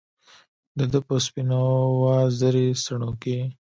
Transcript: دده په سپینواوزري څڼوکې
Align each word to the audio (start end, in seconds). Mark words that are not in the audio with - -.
دده 0.77 0.99
په 1.07 1.15
سپینواوزري 1.25 2.67
څڼوکې 2.83 3.37